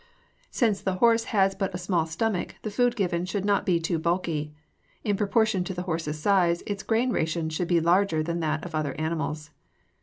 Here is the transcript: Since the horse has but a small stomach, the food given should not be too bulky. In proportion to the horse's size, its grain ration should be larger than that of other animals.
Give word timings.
Since 0.49 0.81
the 0.81 0.95
horse 0.95 1.25
has 1.25 1.53
but 1.53 1.75
a 1.75 1.77
small 1.77 2.07
stomach, 2.07 2.55
the 2.63 2.71
food 2.71 2.95
given 2.95 3.23
should 3.23 3.45
not 3.45 3.67
be 3.67 3.79
too 3.79 3.99
bulky. 3.99 4.51
In 5.03 5.15
proportion 5.15 5.63
to 5.65 5.75
the 5.75 5.83
horse's 5.83 6.17
size, 6.19 6.63
its 6.65 6.81
grain 6.81 7.11
ration 7.11 7.49
should 7.51 7.67
be 7.67 7.79
larger 7.79 8.23
than 8.23 8.39
that 8.39 8.65
of 8.65 8.73
other 8.73 8.95
animals. 8.99 9.51